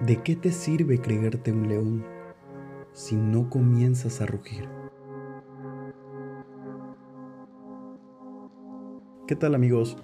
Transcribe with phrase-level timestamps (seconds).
[0.00, 2.04] ¿De qué te sirve creerte un león
[2.92, 4.68] si no comienzas a rugir?
[9.26, 9.96] ¿Qué tal amigos?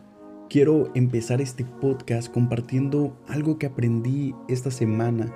[0.49, 5.30] Quiero empezar este podcast compartiendo algo que aprendí esta semana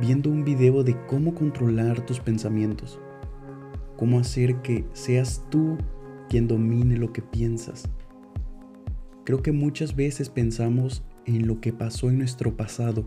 [0.00, 2.98] viendo un video de cómo controlar tus pensamientos,
[3.98, 5.76] cómo hacer que seas tú
[6.30, 7.90] quien domine lo que piensas.
[9.24, 13.04] Creo que muchas veces pensamos en lo que pasó en nuestro pasado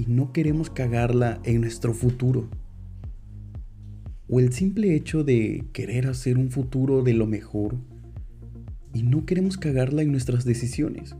[0.00, 2.48] y no queremos cagarla en nuestro futuro.
[4.30, 7.76] O el simple hecho de querer hacer un futuro de lo mejor
[8.94, 11.14] y no queremos cagarla en nuestras decisiones.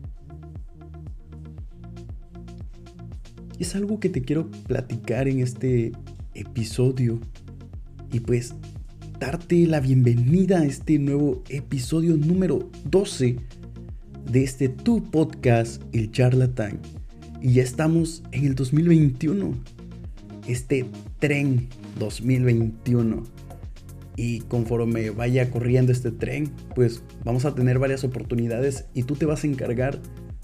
[3.59, 5.93] Es algo que te quiero platicar en este
[6.33, 7.21] episodio
[8.11, 8.55] y pues
[9.19, 13.37] darte la bienvenida a este nuevo episodio número 12
[14.33, 16.81] de este tu podcast, El Charlatán.
[17.43, 19.55] Y ya estamos en el 2021.
[20.47, 20.85] Este
[21.19, 23.23] tren 2021.
[24.17, 29.25] Y conforme vaya corriendo este tren, pues vamos a tener varias oportunidades y tú te
[29.25, 30.01] vas a encargar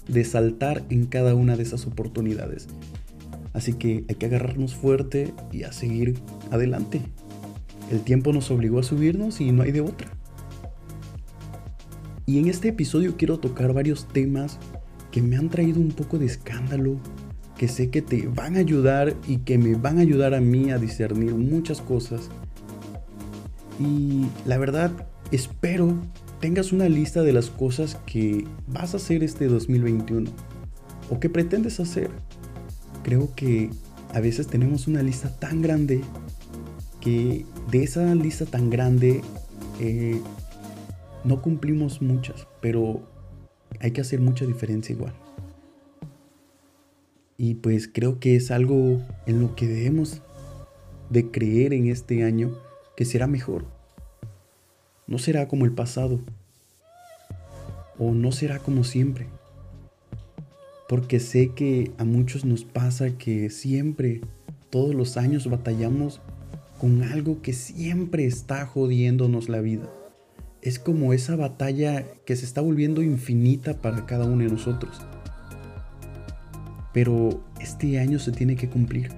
[0.07, 2.67] de saltar en cada una de esas oportunidades.
[3.53, 6.15] Así que hay que agarrarnos fuerte y a seguir
[6.49, 7.01] adelante.
[7.91, 10.09] El tiempo nos obligó a subirnos y no hay de otra.
[12.25, 14.57] Y en este episodio quiero tocar varios temas
[15.11, 16.97] que me han traído un poco de escándalo,
[17.57, 20.71] que sé que te van a ayudar y que me van a ayudar a mí
[20.71, 22.29] a discernir muchas cosas.
[23.79, 24.91] Y la verdad,
[25.31, 25.95] espero
[26.39, 30.29] tengas una lista de las cosas que vas a hacer este 2021
[31.09, 32.11] o que pretendes hacer.
[33.03, 33.69] Creo que
[34.13, 36.01] a veces tenemos una lista tan grande
[37.01, 39.21] que de esa lista tan grande
[39.79, 40.21] eh,
[41.23, 43.01] no cumplimos muchas, pero
[43.79, 45.13] hay que hacer mucha diferencia igual.
[47.37, 50.21] Y pues creo que es algo en lo que debemos
[51.09, 52.57] de creer en este año
[52.95, 53.65] que será mejor.
[55.05, 56.19] No será como el pasado.
[57.99, 59.27] O no será como siempre.
[60.89, 64.21] Porque sé que a muchos nos pasa que siempre,
[64.69, 66.21] todos los años batallamos
[66.79, 69.89] con algo que siempre está jodiéndonos la vida
[70.67, 74.99] es como esa batalla que se está volviendo infinita para cada uno de nosotros.
[76.91, 79.13] Pero este año se tiene que cumplir.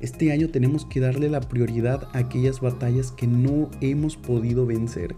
[0.00, 5.16] Este año tenemos que darle la prioridad a aquellas batallas que no hemos podido vencer.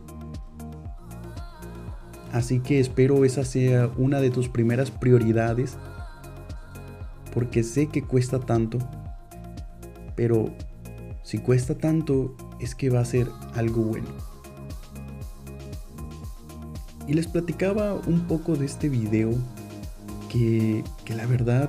[2.32, 5.77] Así que espero esa sea una de tus primeras prioridades.
[7.34, 8.78] Porque sé que cuesta tanto.
[10.15, 10.55] Pero
[11.25, 14.29] si cuesta tanto es que va a ser algo bueno.
[17.10, 19.32] Y les platicaba un poco de este video
[20.28, 21.69] que, la verdad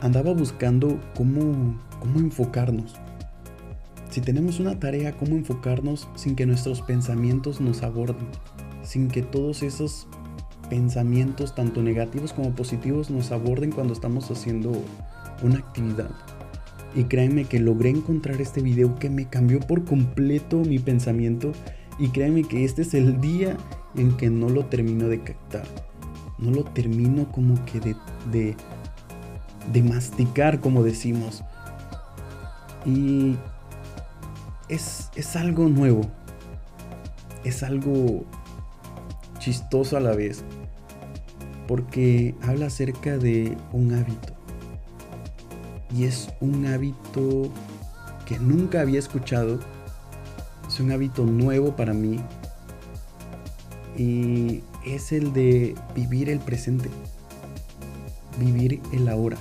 [0.00, 2.94] andaba buscando cómo, cómo enfocarnos.
[4.08, 8.26] Si tenemos una tarea, cómo enfocarnos sin que nuestros pensamientos nos aborden,
[8.82, 10.06] sin que todos esos
[10.70, 14.72] pensamientos, tanto negativos como positivos, nos aborden cuando estamos haciendo
[15.42, 16.08] una actividad.
[16.94, 21.52] Y créanme que logré encontrar este video que me cambió por completo mi pensamiento.
[21.98, 23.58] Y créanme que este es el día
[23.94, 25.64] en que no lo termino de captar.
[26.38, 27.96] No lo termino como que de,
[28.30, 28.56] de,
[29.72, 31.42] de masticar, como decimos.
[32.84, 33.36] Y
[34.68, 36.02] es, es algo nuevo.
[37.44, 38.24] Es algo
[39.38, 40.44] chistoso a la vez.
[41.68, 44.34] Porque habla acerca de un hábito.
[45.94, 47.50] Y es un hábito
[48.26, 49.60] que nunca había escuchado.
[50.66, 52.18] Es un hábito nuevo para mí
[53.96, 56.88] y es el de vivir el presente,
[58.38, 59.36] vivir el ahora.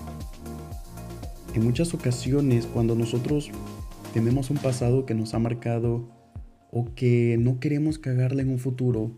[1.53, 3.49] En muchas ocasiones cuando nosotros
[4.13, 6.07] tenemos un pasado que nos ha marcado
[6.71, 9.11] o que no queremos cagarle en un futuro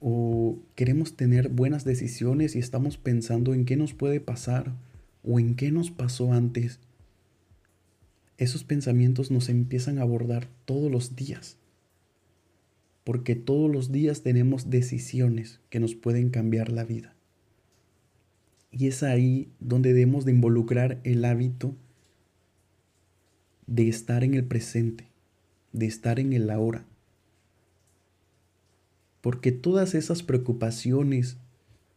[0.00, 4.72] o queremos tener buenas decisiones y estamos pensando en qué nos puede pasar
[5.24, 6.80] o en qué nos pasó antes,
[8.36, 11.58] esos pensamientos nos empiezan a abordar todos los días
[13.08, 17.14] porque todos los días tenemos decisiones que nos pueden cambiar la vida.
[18.70, 21.74] Y es ahí donde debemos de involucrar el hábito
[23.66, 25.06] de estar en el presente,
[25.72, 26.84] de estar en el ahora.
[29.22, 31.38] Porque todas esas preocupaciones,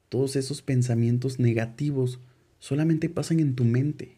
[0.07, 2.21] todos esos pensamientos negativos
[2.57, 4.15] solamente pasan en tu mente.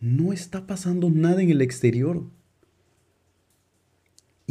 [0.00, 2.24] No está pasando nada en el exterior.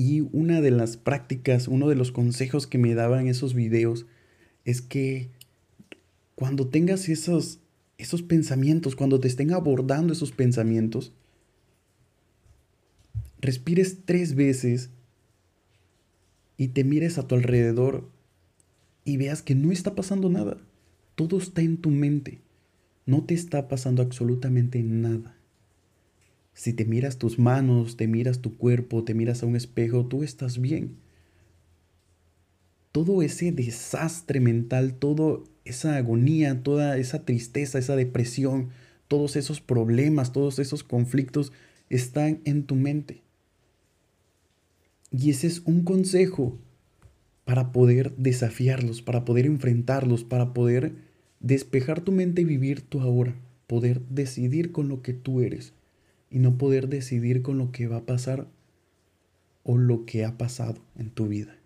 [0.01, 4.07] Y una de las prácticas, uno de los consejos que me daban esos videos
[4.65, 5.29] es que
[6.33, 7.59] cuando tengas esos
[7.99, 11.13] esos pensamientos, cuando te estén abordando esos pensamientos,
[13.41, 14.89] respires tres veces
[16.57, 18.09] y te mires a tu alrededor
[19.05, 20.57] y veas que no está pasando nada.
[21.13, 22.41] Todo está en tu mente.
[23.05, 25.37] No te está pasando absolutamente nada.
[26.53, 30.23] Si te miras tus manos, te miras tu cuerpo, te miras a un espejo, tú
[30.23, 30.97] estás bien.
[32.91, 38.69] Todo ese desastre mental, toda esa agonía, toda esa tristeza, esa depresión,
[39.07, 41.53] todos esos problemas, todos esos conflictos
[41.89, 43.21] están en tu mente.
[45.09, 46.57] Y ese es un consejo
[47.45, 50.95] para poder desafiarlos, para poder enfrentarlos, para poder
[51.39, 53.35] despejar tu mente y vivir tu ahora,
[53.67, 55.73] poder decidir con lo que tú eres
[56.31, 58.47] y no poder decidir con lo que va a pasar
[59.63, 61.57] o lo que ha pasado en tu vida.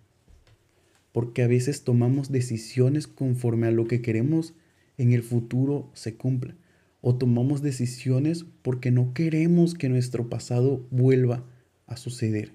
[1.12, 4.54] Porque a veces tomamos decisiones conforme a lo que queremos
[4.98, 6.56] en el futuro se cumpla.
[7.00, 11.46] O tomamos decisiones porque no queremos que nuestro pasado vuelva
[11.86, 12.52] a suceder.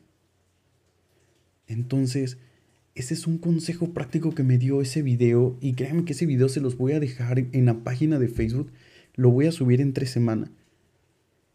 [1.69, 2.39] Entonces,
[2.97, 6.49] ese es un consejo práctico que me dio ese video y créanme que ese video
[6.49, 8.73] se los voy a dejar en la página de Facebook.
[9.15, 10.51] Lo voy a subir entre semana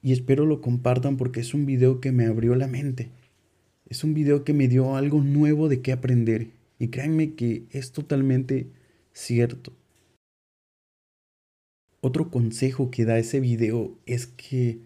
[0.05, 3.09] y espero lo compartan porque es un video que me abrió la mente.
[3.89, 6.51] Es un video que me dio algo nuevo de qué aprender.
[6.77, 8.67] Y créanme que es totalmente
[9.13, 9.73] cierto.
[12.01, 14.77] Otro consejo que da ese video es que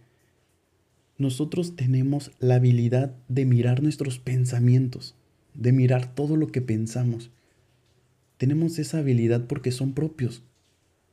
[1.17, 5.15] nosotros tenemos la habilidad de mirar nuestros pensamientos,
[5.53, 7.29] de mirar todo lo que pensamos.
[8.37, 10.43] Tenemos esa habilidad porque son propios,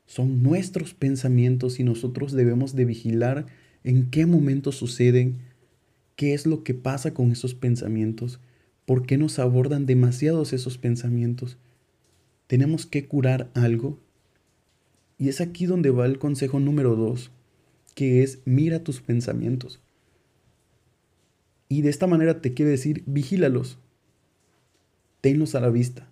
[0.06, 3.47] son nuestros pensamientos y nosotros debemos de vigilar
[3.87, 5.37] en qué momentos suceden,
[6.17, 8.41] qué es lo que pasa con esos pensamientos,
[8.85, 11.56] por qué nos abordan demasiados esos pensamientos.
[12.49, 14.00] Tenemos que curar algo.
[15.19, 17.31] Y es aquí donde va el consejo número dos,
[17.94, 19.79] que es mira tus pensamientos.
[21.69, 23.79] Y de esta manera te quiere decir, vigílalos,
[25.21, 26.09] tenlos a la vista.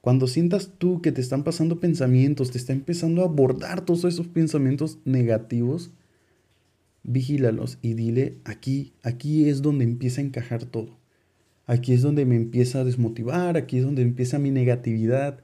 [0.00, 4.28] Cuando sientas tú que te están pasando pensamientos, te está empezando a abordar todos esos
[4.28, 5.90] pensamientos negativos,
[7.02, 10.98] vigílalos y dile, aquí, aquí es donde empieza a encajar todo.
[11.66, 15.40] Aquí es donde me empieza a desmotivar, aquí es donde empieza mi negatividad,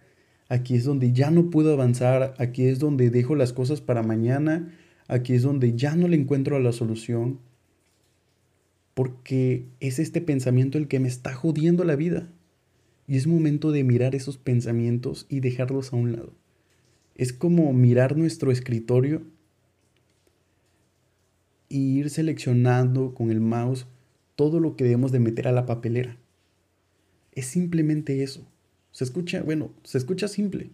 [0.49, 4.73] aquí es donde ya no puedo avanzar, aquí es donde dejo las cosas para mañana,
[5.07, 7.39] aquí es donde ya no le encuentro a la solución.
[8.95, 12.29] Porque es este pensamiento el que me está jodiendo la vida.
[13.07, 16.33] Y es momento de mirar esos pensamientos y dejarlos a un lado.
[17.15, 19.23] Es como mirar nuestro escritorio
[21.77, 23.87] y ir seleccionando con el mouse
[24.35, 26.17] todo lo que debemos de meter a la papelera.
[27.33, 28.49] Es simplemente eso.
[28.93, 30.71] Se escucha, bueno, se escucha simple.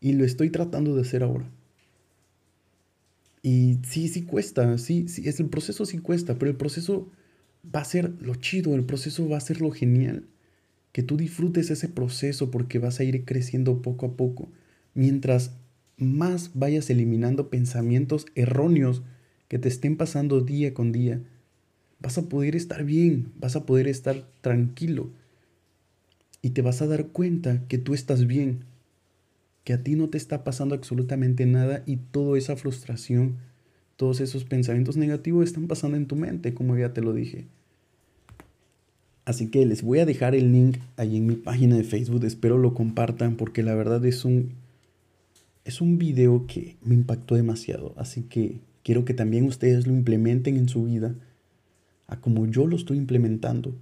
[0.00, 1.48] Y lo estoy tratando de hacer ahora.
[3.42, 7.08] Y sí, sí cuesta, sí, sí, es el proceso sí cuesta, pero el proceso
[7.72, 10.26] va a ser lo chido, el proceso va a ser lo genial.
[10.90, 14.48] Que tú disfrutes ese proceso porque vas a ir creciendo poco a poco.
[14.94, 15.52] Mientras
[15.96, 19.04] más vayas eliminando pensamientos erróneos
[19.48, 21.20] que te estén pasando día con día,
[22.00, 25.10] vas a poder estar bien, vas a poder estar tranquilo
[26.42, 28.64] y te vas a dar cuenta que tú estás bien,
[29.64, 33.36] que a ti no te está pasando absolutamente nada y toda esa frustración,
[33.96, 37.46] todos esos pensamientos negativos están pasando en tu mente, como ya te lo dije.
[39.24, 42.58] Así que les voy a dejar el link ahí en mi página de Facebook, espero
[42.58, 44.52] lo compartan porque la verdad es un
[45.64, 50.58] es un video que me impactó demasiado, así que Quiero que también ustedes lo implementen
[50.58, 51.14] en su vida,
[52.06, 53.74] a como yo lo estoy implementando.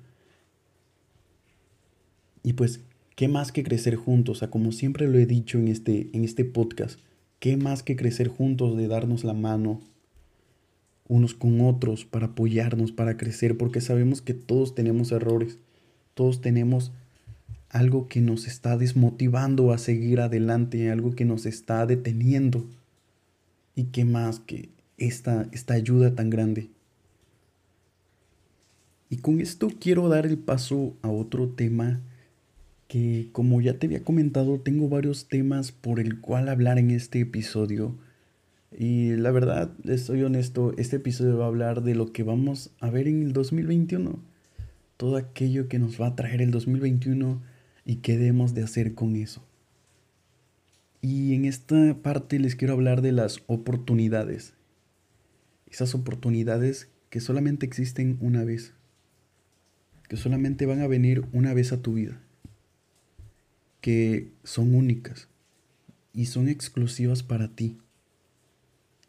[2.44, 2.80] Y pues,
[3.16, 4.44] ¿qué más que crecer juntos?
[4.44, 7.00] A como siempre lo he dicho en este, en este podcast,
[7.40, 9.80] ¿qué más que crecer juntos de darnos la mano
[11.08, 13.58] unos con otros para apoyarnos, para crecer?
[13.58, 15.58] Porque sabemos que todos tenemos errores,
[16.14, 16.92] todos tenemos
[17.70, 22.66] algo que nos está desmotivando a seguir adelante, algo que nos está deteniendo.
[23.74, 24.68] ¿Y qué más que
[25.06, 26.68] esta, esta ayuda tan grande.
[29.10, 32.00] Y con esto quiero dar el paso a otro tema
[32.88, 37.20] que como ya te había comentado tengo varios temas por el cual hablar en este
[37.20, 37.94] episodio.
[38.70, 42.70] Y la verdad, les soy honesto, este episodio va a hablar de lo que vamos
[42.80, 44.18] a ver en el 2021.
[44.96, 47.42] Todo aquello que nos va a traer el 2021
[47.84, 49.44] y qué debemos de hacer con eso.
[51.02, 54.54] Y en esta parte les quiero hablar de las oportunidades
[55.72, 58.74] esas oportunidades que solamente existen una vez,
[60.08, 62.20] que solamente van a venir una vez a tu vida,
[63.80, 65.28] que son únicas
[66.12, 67.78] y son exclusivas para ti.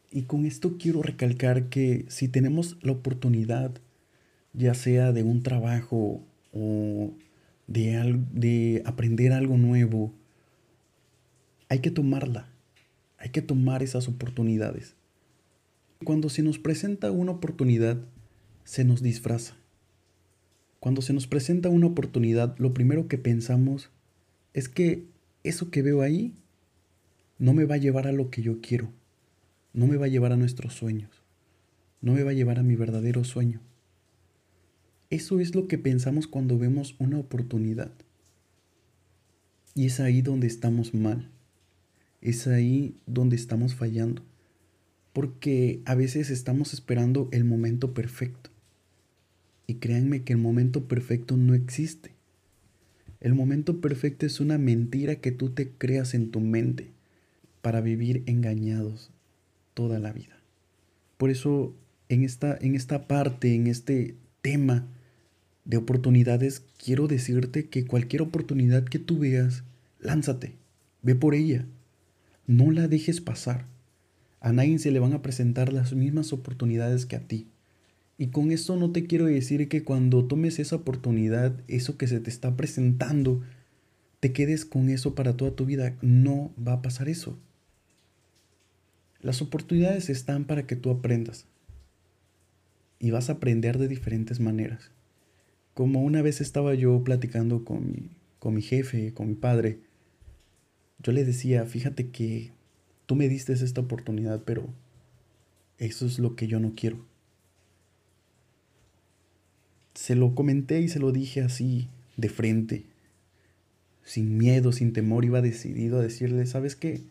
[0.09, 3.73] Y con esto quiero recalcar que si tenemos la oportunidad,
[4.53, 7.11] ya sea de un trabajo o
[7.67, 10.13] de, de aprender algo nuevo,
[11.67, 12.47] hay que tomarla.
[13.17, 14.95] Hay que tomar esas oportunidades.
[16.03, 17.97] Cuando se nos presenta una oportunidad,
[18.63, 19.55] se nos disfraza.
[20.79, 23.89] Cuando se nos presenta una oportunidad, lo primero que pensamos
[24.53, 25.05] es que
[25.43, 26.33] eso que veo ahí
[27.39, 28.89] no me va a llevar a lo que yo quiero,
[29.73, 31.09] no me va a llevar a nuestros sueños,
[32.01, 33.61] no me va a llevar a mi verdadero sueño.
[35.09, 37.91] Eso es lo que pensamos cuando vemos una oportunidad.
[39.75, 41.29] Y es ahí donde estamos mal,
[42.21, 44.23] es ahí donde estamos fallando,
[45.13, 48.49] porque a veces estamos esperando el momento perfecto
[49.67, 52.11] y créanme que el momento perfecto no existe.
[53.21, 56.89] El momento perfecto es una mentira que tú te creas en tu mente
[57.61, 59.11] para vivir engañados
[59.73, 60.37] toda la vida.
[61.17, 61.73] Por eso
[62.09, 64.85] en esta, en esta parte, en este tema
[65.63, 69.63] de oportunidades, quiero decirte que cualquier oportunidad que tú veas,
[69.99, 70.55] lánzate,
[71.01, 71.65] ve por ella.
[72.45, 73.72] No la dejes pasar.
[74.43, 77.47] A nadie se le van a presentar las mismas oportunidades que a ti.
[78.17, 82.19] Y con esto no te quiero decir que cuando tomes esa oportunidad, eso que se
[82.19, 83.41] te está presentando,
[84.19, 85.95] te quedes con eso para toda tu vida.
[86.01, 87.39] No va a pasar eso.
[89.21, 91.45] Las oportunidades están para que tú aprendas.
[92.99, 94.91] Y vas a aprender de diferentes maneras.
[95.73, 98.09] Como una vez estaba yo platicando con mi,
[98.39, 99.79] con mi jefe, con mi padre,
[101.01, 102.51] yo le decía, fíjate que
[103.05, 104.67] tú me diste esta oportunidad, pero
[105.77, 107.05] eso es lo que yo no quiero
[109.93, 112.85] se lo comenté y se lo dije así, de frente,
[114.03, 117.01] sin miedo, sin temor, iba decidido a decirle, ¿sabes qué?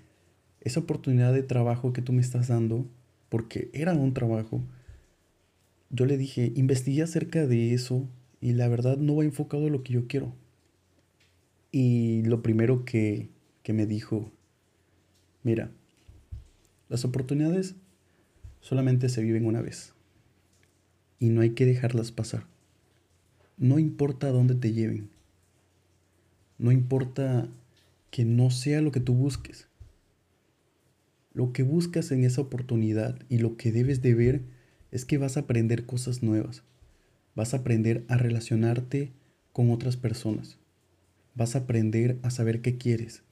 [0.60, 2.86] Esa oportunidad de trabajo que tú me estás dando,
[3.28, 4.62] porque era un trabajo,
[5.90, 8.08] yo le dije, investigué acerca de eso
[8.40, 10.34] y la verdad no va enfocado a lo que yo quiero.
[11.70, 13.28] Y lo primero que,
[13.62, 14.30] que me dijo,
[15.42, 15.70] mira,
[16.92, 17.74] las oportunidades
[18.60, 19.94] solamente se viven una vez
[21.18, 22.44] y no hay que dejarlas pasar.
[23.56, 25.08] No importa dónde te lleven.
[26.58, 27.48] No importa
[28.10, 29.68] que no sea lo que tú busques.
[31.32, 34.42] Lo que buscas en esa oportunidad y lo que debes de ver
[34.90, 36.62] es que vas a aprender cosas nuevas.
[37.34, 39.12] Vas a aprender a relacionarte
[39.54, 40.58] con otras personas.
[41.34, 43.22] Vas a aprender a saber qué quieres.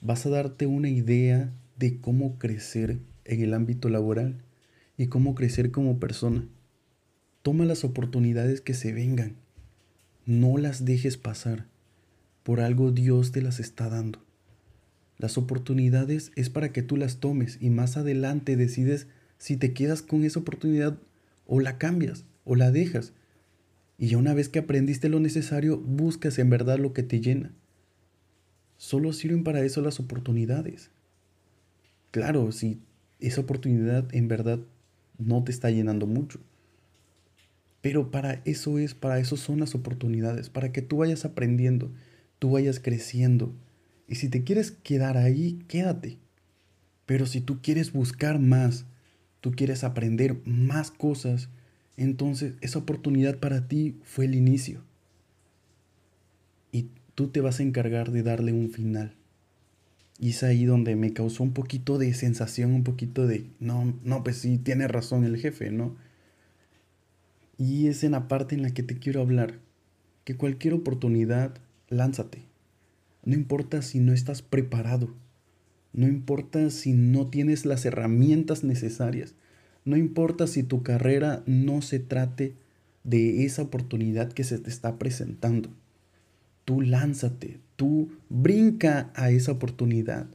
[0.00, 4.42] Vas a darte una idea de cómo crecer en el ámbito laboral
[4.96, 6.46] y cómo crecer como persona.
[7.42, 9.36] Toma las oportunidades que se vengan.
[10.26, 11.66] No las dejes pasar.
[12.42, 14.22] Por algo Dios te las está dando.
[15.18, 19.06] Las oportunidades es para que tú las tomes y más adelante decides
[19.38, 20.98] si te quedas con esa oportunidad
[21.46, 23.12] o la cambias o la dejas.
[23.98, 27.52] Y ya una vez que aprendiste lo necesario, buscas en verdad lo que te llena.
[28.76, 30.90] Solo sirven para eso las oportunidades.
[32.14, 32.80] Claro, si
[33.18, 34.60] esa oportunidad en verdad
[35.18, 36.38] no te está llenando mucho.
[37.80, 41.90] Pero para eso es, para eso son las oportunidades, para que tú vayas aprendiendo,
[42.38, 43.52] tú vayas creciendo.
[44.06, 46.18] Y si te quieres quedar ahí, quédate.
[47.04, 48.86] Pero si tú quieres buscar más,
[49.40, 51.48] tú quieres aprender más cosas,
[51.96, 54.84] entonces esa oportunidad para ti fue el inicio.
[56.70, 59.16] Y tú te vas a encargar de darle un final.
[60.18, 64.22] Y es ahí donde me causó un poquito de sensación, un poquito de, no, no,
[64.22, 65.96] pues sí, tiene razón el jefe, ¿no?
[67.58, 69.58] Y es en la parte en la que te quiero hablar,
[70.24, 71.54] que cualquier oportunidad,
[71.88, 72.42] lánzate.
[73.24, 75.14] No importa si no estás preparado,
[75.92, 79.34] no importa si no tienes las herramientas necesarias,
[79.84, 82.54] no importa si tu carrera no se trate
[83.04, 85.70] de esa oportunidad que se te está presentando.
[86.64, 90.26] Tú lánzate, tú brinca a esa oportunidad.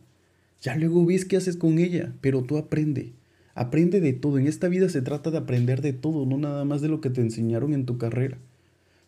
[0.61, 3.13] Ya luego ves qué haces con ella, pero tú aprende.
[3.55, 4.37] Aprende de todo.
[4.37, 7.09] En esta vida se trata de aprender de todo, no nada más de lo que
[7.09, 8.37] te enseñaron en tu carrera.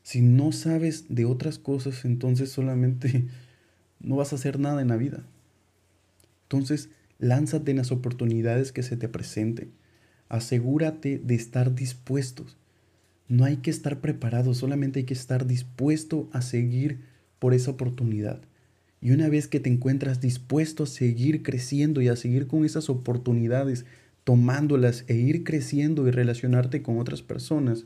[0.04, 3.26] Si no sabes de otras cosas, entonces solamente
[4.00, 5.24] no vas a hacer nada en la vida.
[6.44, 9.72] Entonces, lánzate en las oportunidades que se te presenten.
[10.28, 12.58] Asegúrate de estar dispuestos.
[13.28, 17.11] No hay que estar preparado, solamente hay que estar dispuesto a seguir
[17.42, 18.40] por esa oportunidad.
[19.02, 22.88] Y una vez que te encuentras dispuesto a seguir creciendo y a seguir con esas
[22.88, 23.84] oportunidades
[24.24, 27.86] tomándolas e ir creciendo y relacionarte con otras personas,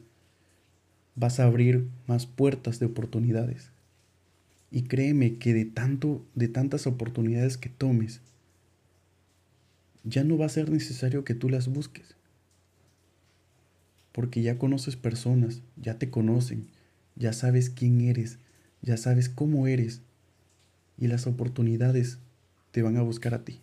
[1.15, 3.71] vas a abrir más puertas de oportunidades.
[4.71, 8.19] Y créeme que de tanto de tantas oportunidades que tomes,
[10.03, 12.17] ya no va a ser necesario que tú las busques.
[14.11, 16.67] Porque ya conoces personas, ya te conocen,
[17.15, 18.37] ya sabes quién eres,
[18.85, 20.01] ya sabes cómo eres
[20.97, 22.19] y las oportunidades
[22.71, 23.59] te van a buscar a ti.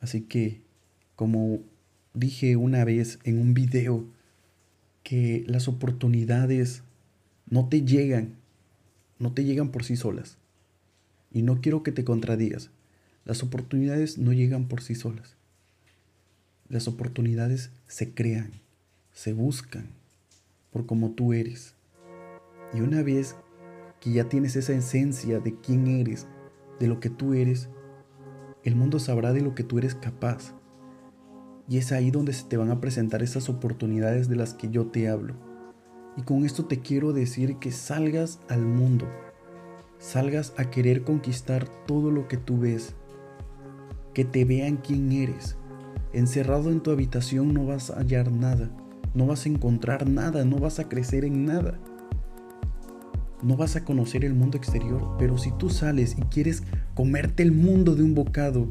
[0.00, 0.60] Así que,
[1.16, 1.60] como
[2.14, 4.04] dije una vez en un video,
[5.02, 6.82] que las oportunidades
[7.48, 8.34] no te llegan,
[9.18, 10.36] no te llegan por sí solas.
[11.32, 12.70] Y no quiero que te contradigas.
[13.24, 15.36] Las oportunidades no llegan por sí solas.
[16.68, 18.52] Las oportunidades se crean,
[19.12, 19.86] se buscan
[20.70, 21.74] por como tú eres.
[22.74, 23.34] Y una vez
[24.00, 26.26] que ya tienes esa esencia de quién eres,
[26.78, 27.68] de lo que tú eres,
[28.64, 30.54] el mundo sabrá de lo que tú eres capaz.
[31.68, 34.86] Y es ahí donde se te van a presentar esas oportunidades de las que yo
[34.86, 35.34] te hablo.
[36.16, 39.06] Y con esto te quiero decir que salgas al mundo,
[39.98, 42.94] salgas a querer conquistar todo lo que tú ves,
[44.14, 45.56] que te vean quién eres.
[46.12, 48.70] Encerrado en tu habitación no vas a hallar nada,
[49.14, 51.78] no vas a encontrar nada, no vas a crecer en nada
[53.42, 56.62] no vas a conocer el mundo exterior, pero si tú sales y quieres
[56.94, 58.68] comerte el mundo de un bocado,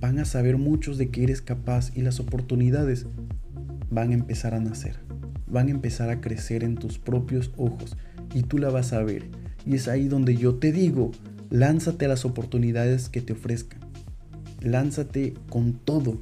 [0.00, 3.06] van a saber muchos de que eres capaz y las oportunidades
[3.90, 4.96] van a empezar a nacer,
[5.46, 7.96] van a empezar a crecer en tus propios ojos
[8.34, 9.24] y tú la vas a ver.
[9.66, 11.10] Y es ahí donde yo te digo,
[11.50, 13.80] lánzate a las oportunidades que te ofrezcan.
[14.60, 16.20] Lánzate con todo.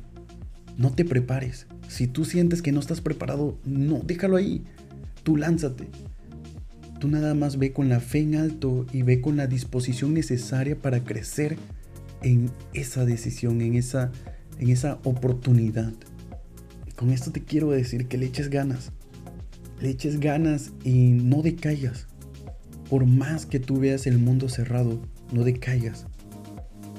[0.76, 1.66] No te prepares.
[1.88, 4.64] Si tú sientes que no estás preparado, no, déjalo ahí.
[5.22, 5.88] Tú lánzate.
[6.98, 10.76] Tú nada más ve con la fe en alto y ve con la disposición necesaria
[10.76, 11.56] para crecer
[12.22, 14.10] en esa decisión, en esa,
[14.58, 15.92] en esa oportunidad.
[16.96, 18.90] Con esto te quiero decir que le eches ganas.
[19.80, 22.08] Le eches ganas y no decaigas.
[22.90, 25.00] Por más que tú veas el mundo cerrado,
[25.32, 26.06] no decaigas.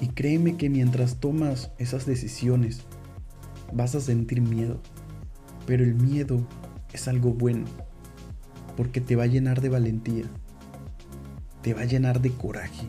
[0.01, 2.83] Y créeme que mientras tomas esas decisiones,
[3.73, 4.81] vas a sentir miedo.
[5.65, 6.47] Pero el miedo
[6.93, 7.65] es algo bueno
[8.79, 10.23] porque te va a llenar de valentía,
[11.61, 12.87] te va a llenar de coraje.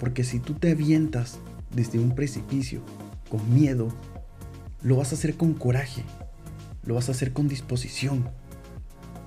[0.00, 1.38] Porque si tú te avientas
[1.72, 2.80] desde un precipicio
[3.30, 3.86] con miedo,
[4.82, 6.02] lo vas a hacer con coraje,
[6.84, 8.28] lo vas a hacer con disposición,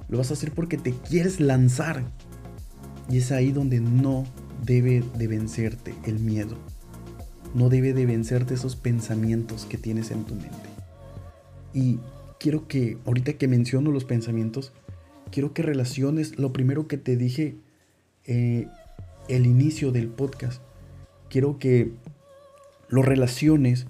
[0.10, 2.04] lo vas a hacer porque te quieres lanzar.
[3.10, 4.26] Y es ahí donde no
[4.66, 6.58] debe de vencerte el miedo.
[7.56, 10.70] No debe de vencerte esos pensamientos que tienes en tu mente.
[11.74, 12.02] Y
[12.38, 14.74] quiero que, ahorita que menciono los pensamientos,
[15.34, 17.56] quiero que relaciones lo primero que te dije
[18.26, 18.68] eh,
[19.28, 20.62] el inicio del podcast.
[21.28, 21.92] Quiero que
[22.88, 23.88] lo relaciones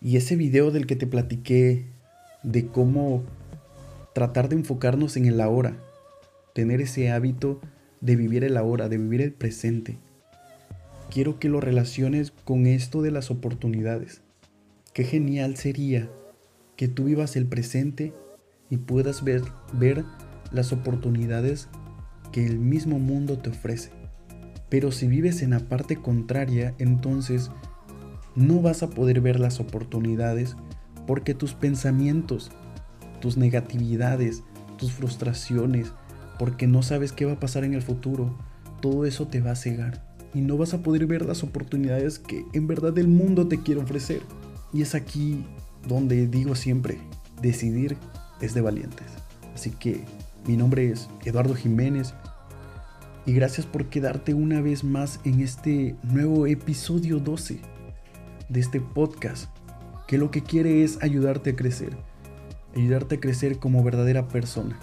[0.00, 1.84] y ese video del que te platiqué
[2.42, 3.24] de cómo
[4.14, 5.76] tratar de enfocarnos en el ahora,
[6.54, 7.60] tener ese hábito
[8.00, 9.98] de vivir el ahora, de vivir el presente.
[11.10, 14.22] Quiero que lo relaciones con esto de las oportunidades.
[14.94, 16.08] Qué genial sería
[16.76, 18.14] que tú vivas el presente
[18.70, 19.42] y puedas ver,
[19.74, 20.04] ver
[20.52, 21.68] las oportunidades
[22.32, 23.90] que el mismo mundo te ofrece.
[24.68, 27.50] Pero si vives en la parte contraria, entonces
[28.34, 30.56] no vas a poder ver las oportunidades
[31.06, 32.50] porque tus pensamientos,
[33.20, 34.42] tus negatividades,
[34.78, 35.92] tus frustraciones,
[36.38, 38.36] porque no sabes qué va a pasar en el futuro,
[38.80, 42.44] todo eso te va a cegar y no vas a poder ver las oportunidades que
[42.52, 44.22] en verdad el mundo te quiere ofrecer.
[44.72, 45.46] Y es aquí
[45.86, 46.98] donde digo siempre,
[47.40, 47.96] decidir
[48.40, 49.06] es de valientes.
[49.54, 50.04] Así que
[50.46, 52.12] mi nombre es Eduardo Jiménez
[53.24, 57.60] y gracias por quedarte una vez más en este nuevo episodio 12
[58.50, 59.48] de este podcast
[60.06, 61.96] que lo que quiere es ayudarte a crecer,
[62.76, 64.78] ayudarte a crecer como verdadera persona.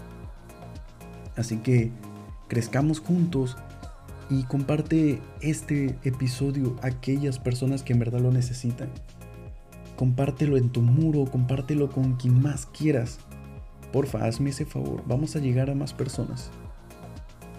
[1.35, 1.91] Así que
[2.47, 3.55] crezcamos juntos
[4.31, 8.89] y comparte este episodio a aquellas personas que en verdad lo necesitan.
[9.95, 13.19] Compártelo en tu muro, compártelo con quien más quieras
[13.91, 15.03] Porfa, hazme ese favor.
[15.05, 16.49] Vamos a llegar a más personas.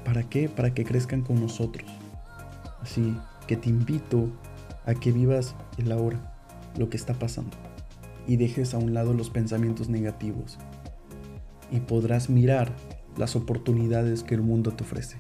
[0.04, 0.48] ¿Para qué?
[0.48, 1.90] Para que crezcan con nosotros.
[2.80, 3.16] Así
[3.46, 4.28] que te invito
[4.86, 6.34] a que vivas el ahora,
[6.76, 7.56] lo que está pasando,
[8.26, 10.58] y dejes a un lado los pensamientos negativos.
[11.70, 12.72] Y podrás mirar
[13.16, 15.16] las oportunidades que el mundo te ofrece.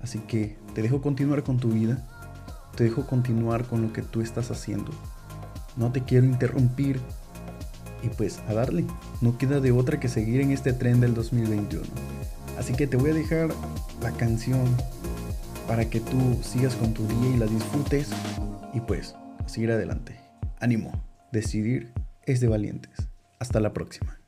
[0.00, 2.06] Así que te dejo continuar con tu vida,
[2.76, 4.90] te dejo continuar con lo que tú estás haciendo.
[5.76, 7.00] No te quiero interrumpir
[8.04, 8.84] y pues a darle,
[9.20, 11.84] no queda de otra que seguir en este tren del 2021.
[12.58, 13.48] Así que te voy a dejar
[14.02, 14.64] la canción
[15.66, 18.10] para que tú sigas con tu día y la disfrutes
[18.72, 19.14] y pues
[19.46, 20.20] seguir adelante.
[20.60, 20.92] Ánimo,
[21.32, 21.92] decidir
[22.26, 23.08] es de valientes.
[23.38, 24.18] Hasta la próxima.